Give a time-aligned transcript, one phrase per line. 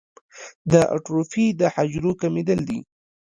[0.71, 2.79] د اټروفي د حجرو کمېدل دي.